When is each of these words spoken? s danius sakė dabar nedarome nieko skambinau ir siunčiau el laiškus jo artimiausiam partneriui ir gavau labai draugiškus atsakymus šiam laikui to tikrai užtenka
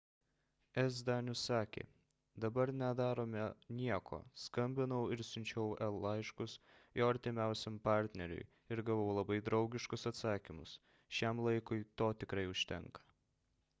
s 0.91 1.01
danius 1.07 1.41
sakė 1.47 1.81
dabar 2.45 2.71
nedarome 2.77 3.41
nieko 3.81 4.19
skambinau 4.45 5.01
ir 5.15 5.21
siunčiau 5.27 5.65
el 5.87 5.97
laiškus 6.05 6.55
jo 7.01 7.09
artimiausiam 7.11 7.77
partneriui 7.89 8.47
ir 8.77 8.81
gavau 8.89 9.11
labai 9.19 9.37
draugiškus 9.51 10.09
atsakymus 10.13 10.73
šiam 11.19 11.43
laikui 11.49 11.79
to 12.03 12.09
tikrai 12.25 12.47
užtenka 12.55 13.07